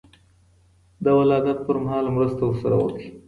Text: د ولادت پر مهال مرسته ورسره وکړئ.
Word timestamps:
د 1.03 1.05
ولادت 1.19 1.57
پر 1.67 1.75
مهال 1.83 2.05
مرسته 2.15 2.41
ورسره 2.45 2.75
وکړئ. 2.77 3.07